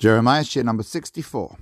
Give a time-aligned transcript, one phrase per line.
[0.00, 1.58] Jeremiah, shiur number 64.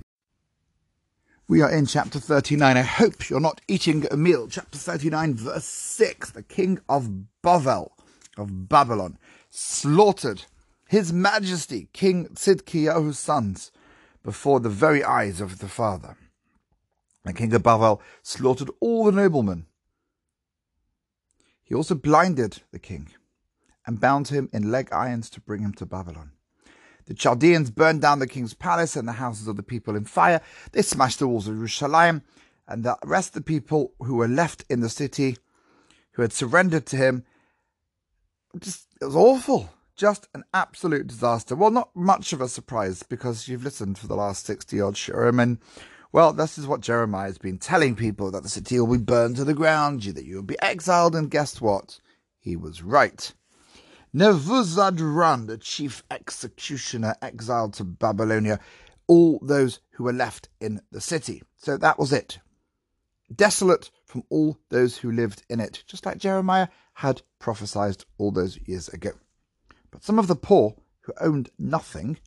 [1.49, 2.77] We are in chapter 39.
[2.77, 4.47] I hope you're not eating a meal.
[4.47, 6.31] Chapter 39, verse 6.
[6.31, 7.89] The king of Bavel,
[8.37, 9.17] of Babylon,
[9.49, 10.45] slaughtered
[10.87, 13.73] his majesty, King Tzidkiyahu's sons,
[14.23, 16.15] before the very eyes of the father.
[17.25, 19.65] The king of Bavel slaughtered all the noblemen.
[21.61, 23.09] He also blinded the king
[23.85, 26.31] and bound him in leg irons to bring him to Babylon.
[27.09, 30.41] The Chaldeans burned down the king's palace and the houses of the people in fire.
[30.73, 32.21] They smashed the walls of Jerusalem,
[32.67, 35.35] and the rest of the people who were left in the city,
[36.11, 37.25] who had surrendered to him,
[38.59, 39.71] just it was awful.
[39.95, 41.55] Just an absolute disaster.
[41.55, 45.57] Well, not much of a surprise because you've listened for the last 60 odd shiurim,
[46.11, 49.35] well, this is what Jeremiah has been telling people that the city will be burned
[49.37, 51.99] to the ground, that you will be exiled, and guess what?
[52.39, 53.33] He was right.
[54.13, 58.59] Nebuzaradan, the chief executioner, exiled to Babylonia,
[59.07, 61.43] all those who were left in the city.
[61.57, 62.39] So that was it.
[63.33, 68.57] Desolate from all those who lived in it, just like Jeremiah had prophesied all those
[68.65, 69.11] years ago.
[69.91, 72.17] But some of the poor who owned nothing,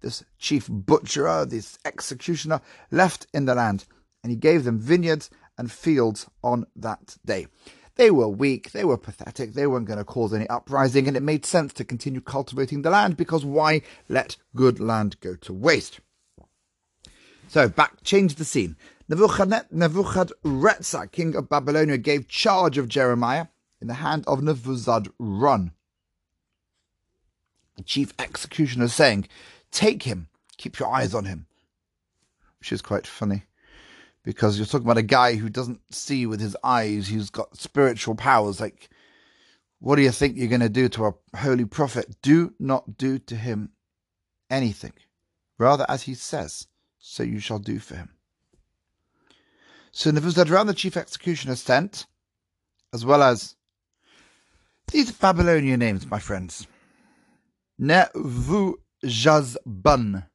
[0.00, 3.84] this chief butcherer, this executioner, left in the land,
[4.22, 7.46] and he gave them vineyards and fields on that day.
[7.96, 11.22] They were weak, they were pathetic, they weren't going to cause any uprising, and it
[11.22, 16.00] made sense to continue cultivating the land because why let good land go to waste?
[17.48, 18.76] So, back, change the scene.
[19.08, 23.46] Nebuchadnezzar, king of Babylonia, gave charge of Jeremiah
[23.80, 25.70] in the hand of Nebuzaradan,
[27.76, 29.26] the chief executioner, saying,
[29.70, 31.46] Take him, keep your eyes on him.
[32.58, 33.44] Which is quite funny
[34.26, 38.16] because you're talking about a guy who doesn't see with his eyes, who's got spiritual
[38.16, 38.60] powers.
[38.60, 38.88] Like,
[39.78, 42.16] what do you think you're going to do to a holy prophet?
[42.22, 43.70] Do not do to him
[44.50, 44.94] anything.
[45.58, 46.66] Rather, as he says,
[46.98, 48.10] so you shall do for him.
[49.92, 52.06] So Nebuchadnezzar, the chief executioner, sent,
[52.92, 53.54] as well as
[54.90, 56.66] these Babylonian names, my friends.
[57.80, 60.26] Nevuzhazban.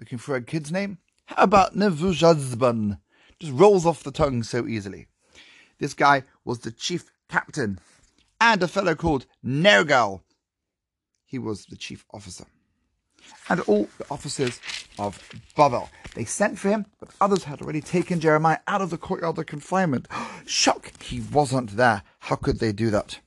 [0.00, 0.98] Looking for a kid's name?
[1.26, 2.98] How about Nevuzhazban?
[3.40, 5.06] Just rolls off the tongue so easily.
[5.78, 7.80] This guy was the chief captain
[8.40, 10.20] and a fellow called Nergal.
[11.24, 12.44] He was the chief officer.
[13.48, 14.60] And all the officers
[14.98, 15.18] of
[15.56, 15.88] Babel.
[16.14, 19.46] They sent for him, but others had already taken Jeremiah out of the courtyard of
[19.46, 20.08] confinement.
[20.46, 21.02] Shock!
[21.02, 22.02] He wasn't there.
[22.18, 23.20] How could they do that?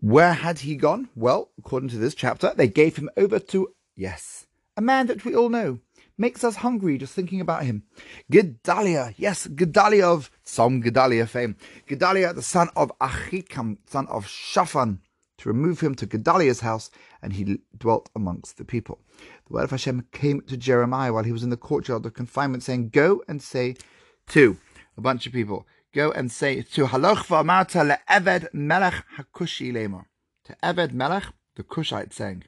[0.00, 1.08] Where had he gone?
[1.16, 4.46] Well, according to this chapter, they gave him over to, yes,
[4.76, 5.80] a man that we all know,
[6.18, 7.84] makes us hungry just thinking about him.
[8.30, 11.56] Gedaliah, yes, Gedaliah of Tzom Gedaliah fame.
[11.86, 15.00] Gedaliah, the son of Achikam, son of Shaphan,
[15.38, 16.90] to remove him to Gedaliah's house,
[17.22, 18.98] and he dwelt amongst the people.
[19.46, 22.64] The word of Hashem came to Jeremiah while he was in the courtyard of confinement,
[22.64, 23.76] saying, Go and say
[24.28, 24.56] to
[24.96, 30.04] a bunch of people, Go and say to Haloch v'amarta le'eved melech hakushi lemor.
[30.44, 31.24] To Eved melech,
[31.56, 32.44] the Cushite, saying,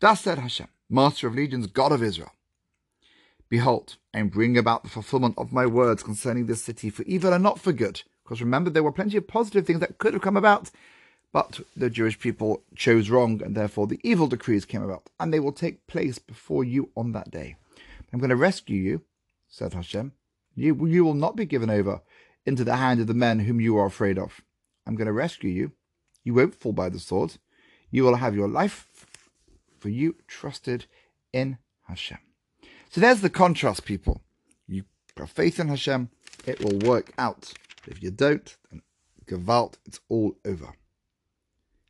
[0.00, 2.32] Thus said Hashem, Master of legions, God of Israel.
[3.50, 7.32] Behold, I am bringing about the fulfillment of my words concerning this city for evil
[7.32, 8.02] and not for good.
[8.22, 10.70] Because remember, there were plenty of positive things that could have come about,
[11.32, 15.40] but the Jewish people chose wrong, and therefore the evil decrees came about, and they
[15.40, 17.56] will take place before you on that day.
[18.12, 19.02] I'm going to rescue you,
[19.48, 20.12] said Hashem.
[20.54, 22.02] You, you will not be given over
[22.46, 24.42] into the hand of the men whom you are afraid of.
[24.86, 25.72] I'm going to rescue you.
[26.22, 27.38] You won't fall by the sword.
[27.90, 28.86] You will have your life,
[29.80, 30.86] for you trusted
[31.32, 32.18] in Hashem.
[32.90, 34.20] So there's the contrast, people.
[34.66, 34.82] You
[35.16, 36.10] have faith in Hashem,
[36.44, 37.52] it will work out.
[37.86, 38.82] If you don't, then
[39.26, 40.74] Gewalt, it's all over.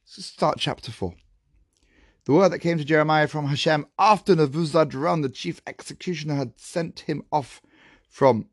[0.05, 1.15] So start chapter 4.
[2.27, 7.01] The word that came to Jeremiah from Hashem after Nebuzaradan, the chief executioner, had sent
[7.01, 7.63] him off
[8.11, 8.51] from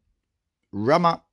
[0.72, 1.24] Ramah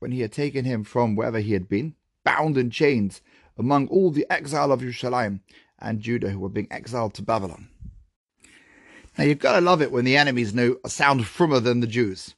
[0.00, 1.94] when he had taken him from wherever he had been,
[2.24, 3.20] bound in chains
[3.56, 5.40] among all the exile of Jerusalem
[5.78, 7.68] and Judah who were being exiled to Babylon.
[9.18, 11.88] Now you've got to love it when the enemies know a sound frummer than the
[11.88, 12.36] Jews.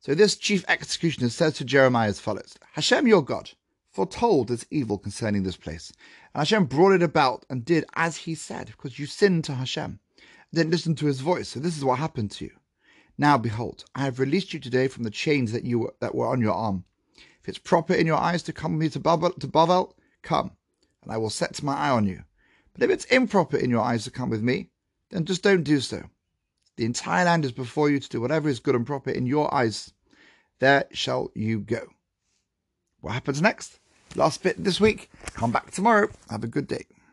[0.00, 3.52] So this chief executioner says to Jeremiah as follows Hashem your God
[3.92, 5.92] foretold this evil concerning this place.
[6.34, 10.00] And Hashem brought it about and did as he said, because you sinned to Hashem,
[10.52, 11.50] didn't listen to his voice.
[11.50, 12.56] So this is what happened to you.
[13.16, 16.26] Now behold, I have released you today from the chains that you were, that were
[16.26, 16.84] on your arm.
[17.40, 20.50] If it's proper in your eyes to come with me to Babel, to Bavel, come,
[21.04, 22.24] and I will set my eye on you.
[22.72, 24.70] But if it's improper in your eyes to come with me,
[25.10, 26.02] then just don't do so.
[26.76, 29.52] The entire land is before you to do whatever is good and proper in your
[29.52, 29.92] eyes.
[30.60, 31.88] There shall you go.
[33.00, 33.78] What happens next?
[34.14, 35.10] Last bit this week.
[35.34, 36.08] Come back tomorrow.
[36.30, 36.86] Have a good day.